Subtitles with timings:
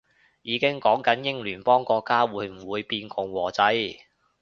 [0.41, 3.61] 已經講緊英聯邦國家會唔會變共和制